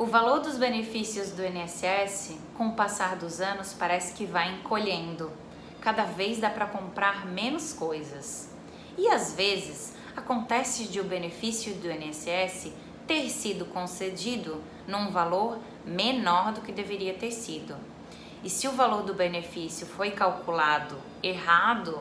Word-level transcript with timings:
O 0.00 0.06
valor 0.06 0.38
dos 0.38 0.56
benefícios 0.56 1.32
do 1.32 1.44
INSS, 1.44 2.38
com 2.56 2.68
o 2.68 2.74
passar 2.74 3.16
dos 3.16 3.40
anos, 3.40 3.74
parece 3.74 4.12
que 4.14 4.24
vai 4.24 4.54
encolhendo. 4.54 5.32
Cada 5.80 6.04
vez 6.04 6.38
dá 6.38 6.48
para 6.48 6.66
comprar 6.66 7.26
menos 7.26 7.72
coisas. 7.72 8.48
E 8.96 9.08
às 9.08 9.32
vezes 9.34 9.96
acontece 10.16 10.84
de 10.84 11.00
o 11.00 11.04
benefício 11.04 11.74
do 11.74 11.90
INSS 11.90 12.72
ter 13.08 13.28
sido 13.28 13.64
concedido 13.64 14.62
num 14.86 15.10
valor 15.10 15.58
menor 15.84 16.52
do 16.52 16.60
que 16.60 16.70
deveria 16.70 17.14
ter 17.14 17.32
sido. 17.32 17.74
E 18.44 18.48
se 18.48 18.68
o 18.68 18.72
valor 18.72 19.02
do 19.02 19.14
benefício 19.14 19.84
foi 19.84 20.12
calculado 20.12 20.96
errado, 21.20 22.00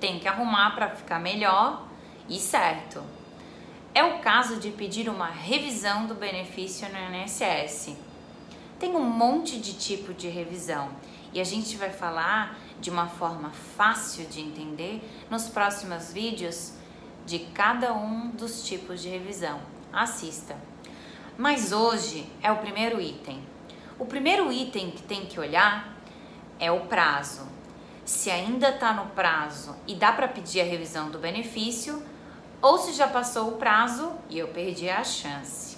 tem 0.00 0.18
que 0.18 0.26
arrumar 0.26 0.74
para 0.74 0.90
ficar 0.90 1.20
melhor 1.20 1.86
e 2.28 2.40
certo. 2.40 3.00
É 3.96 4.04
o 4.04 4.18
caso 4.18 4.56
de 4.56 4.70
pedir 4.72 5.08
uma 5.08 5.30
revisão 5.30 6.04
do 6.04 6.14
benefício 6.14 6.86
no 6.90 7.16
INSS. 7.16 7.96
Tem 8.78 8.94
um 8.94 9.02
monte 9.02 9.58
de 9.58 9.72
tipo 9.72 10.12
de 10.12 10.28
revisão 10.28 10.90
e 11.32 11.40
a 11.40 11.44
gente 11.44 11.78
vai 11.78 11.88
falar 11.88 12.58
de 12.78 12.90
uma 12.90 13.06
forma 13.06 13.48
fácil 13.74 14.26
de 14.26 14.42
entender 14.42 15.00
nos 15.30 15.48
próximos 15.48 16.12
vídeos 16.12 16.74
de 17.24 17.38
cada 17.38 17.94
um 17.94 18.28
dos 18.32 18.68
tipos 18.68 19.00
de 19.00 19.08
revisão. 19.08 19.62
Assista! 19.90 20.58
Mas 21.38 21.72
hoje 21.72 22.30
é 22.42 22.52
o 22.52 22.58
primeiro 22.58 23.00
item. 23.00 23.42
O 23.98 24.04
primeiro 24.04 24.52
item 24.52 24.90
que 24.90 25.04
tem 25.04 25.24
que 25.24 25.40
olhar 25.40 25.96
é 26.60 26.70
o 26.70 26.80
prazo. 26.80 27.48
Se 28.04 28.30
ainda 28.30 28.68
está 28.68 28.92
no 28.92 29.06
prazo 29.12 29.74
e 29.86 29.94
dá 29.94 30.12
para 30.12 30.28
pedir 30.28 30.60
a 30.60 30.64
revisão 30.64 31.10
do 31.10 31.18
benefício, 31.18 32.02
ou 32.60 32.78
se 32.78 32.92
já 32.92 33.06
passou 33.06 33.48
o 33.48 33.52
prazo 33.52 34.12
e 34.28 34.38
eu 34.38 34.48
perdi 34.48 34.88
a 34.88 35.04
chance. 35.04 35.76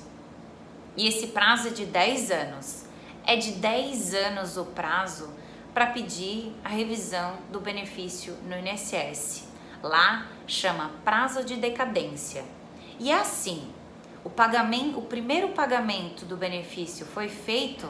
E 0.96 1.06
esse 1.06 1.28
prazo 1.28 1.68
é 1.68 1.70
de 1.70 1.86
10 1.86 2.30
anos. 2.30 2.84
É 3.26 3.36
de 3.36 3.52
10 3.52 4.14
anos 4.14 4.56
o 4.56 4.64
prazo 4.64 5.32
para 5.74 5.86
pedir 5.86 6.54
a 6.64 6.68
revisão 6.68 7.36
do 7.52 7.60
benefício 7.60 8.34
no 8.44 8.56
INSS. 8.56 9.46
Lá 9.82 10.26
chama 10.46 10.90
prazo 11.04 11.44
de 11.44 11.56
decadência. 11.56 12.44
E 12.98 13.10
é 13.10 13.20
assim, 13.20 13.70
o 14.24 14.30
pagamento, 14.30 14.98
o 14.98 15.02
primeiro 15.02 15.50
pagamento 15.50 16.24
do 16.24 16.36
benefício 16.36 17.06
foi 17.06 17.28
feito, 17.28 17.88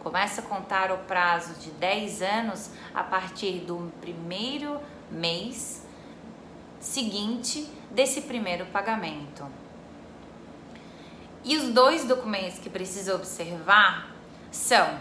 começa 0.00 0.40
a 0.40 0.44
contar 0.44 0.90
o 0.90 0.98
prazo 0.98 1.54
de 1.60 1.70
10 1.70 2.22
anos 2.22 2.70
a 2.92 3.04
partir 3.04 3.60
do 3.60 3.92
primeiro 4.00 4.80
mês 5.10 5.86
seguinte 6.80 7.68
desse 7.90 8.22
primeiro 8.22 8.66
pagamento. 8.66 9.46
E 11.44 11.56
os 11.56 11.68
dois 11.68 12.04
documentos 12.04 12.58
que 12.58 12.68
precisa 12.68 13.14
observar 13.14 14.10
são 14.50 14.98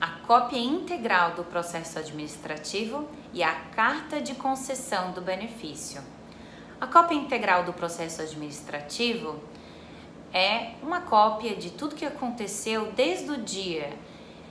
a 0.00 0.08
cópia 0.26 0.58
integral 0.58 1.32
do 1.32 1.44
processo 1.44 1.98
administrativo 1.98 3.08
e 3.32 3.42
a 3.42 3.52
carta 3.52 4.20
de 4.20 4.34
concessão 4.34 5.12
do 5.12 5.20
benefício. 5.20 6.02
A 6.80 6.86
cópia 6.86 7.14
integral 7.14 7.62
do 7.64 7.72
processo 7.72 8.20
administrativo 8.22 9.40
é 10.32 10.72
uma 10.82 11.02
cópia 11.02 11.54
de 11.54 11.70
tudo 11.70 11.94
que 11.94 12.04
aconteceu 12.04 12.90
desde 12.92 13.30
o 13.30 13.36
dia 13.36 13.92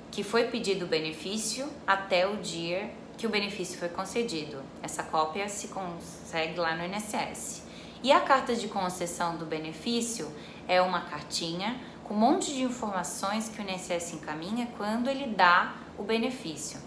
que 0.10 0.24
foi 0.24 0.46
pedido 0.46 0.86
o 0.86 0.88
benefício 0.88 1.68
até 1.88 2.28
o 2.28 2.38
dia 2.38 2.92
que 3.18 3.28
o 3.28 3.30
benefício 3.30 3.78
foi 3.78 3.90
concedido. 3.90 4.62
Essa 4.82 5.04
cópia 5.04 5.48
se 5.48 5.68
consegue 5.70 6.60
lá 6.60 6.76
no 6.76 6.86
INSS. 6.86 7.64
E 8.04 8.12
a 8.12 8.20
carta 8.20 8.56
de 8.56 8.68
concessão 8.68 9.38
do 9.38 9.46
benefício 9.46 10.32
é 10.68 10.82
uma 10.82 11.02
cartinha 11.02 11.80
com 12.04 12.14
um 12.14 12.18
monte 12.18 12.54
de 12.54 12.64
informações 12.64 13.48
que 13.48 13.62
o 13.62 13.70
INSS 13.70 14.14
encaminha 14.14 14.68
quando 14.78 15.10
ele 15.10 15.28
dá 15.28 15.76
o 15.98 16.04
benefício. 16.04 16.80